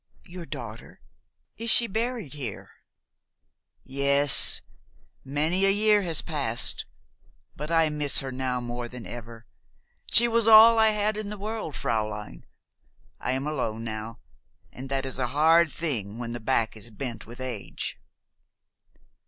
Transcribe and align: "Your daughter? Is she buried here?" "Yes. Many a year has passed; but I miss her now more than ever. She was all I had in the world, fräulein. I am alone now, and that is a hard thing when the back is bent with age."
"Your 0.25 0.47
daughter? 0.47 0.99
Is 1.57 1.69
she 1.69 1.85
buried 1.85 2.33
here?" 2.33 2.71
"Yes. 3.83 4.61
Many 5.23 5.63
a 5.63 5.69
year 5.69 6.01
has 6.01 6.23
passed; 6.23 6.85
but 7.55 7.69
I 7.69 7.87
miss 7.89 8.17
her 8.17 8.31
now 8.31 8.59
more 8.59 8.87
than 8.87 9.05
ever. 9.05 9.45
She 10.07 10.27
was 10.27 10.47
all 10.47 10.79
I 10.79 10.87
had 10.87 11.17
in 11.17 11.29
the 11.29 11.37
world, 11.37 11.75
fräulein. 11.75 12.41
I 13.19 13.33
am 13.33 13.45
alone 13.45 13.83
now, 13.83 14.17
and 14.71 14.89
that 14.89 15.05
is 15.05 15.19
a 15.19 15.27
hard 15.37 15.71
thing 15.71 16.17
when 16.17 16.31
the 16.33 16.39
back 16.39 16.75
is 16.75 16.89
bent 16.89 17.27
with 17.27 17.39
age." 17.39 17.99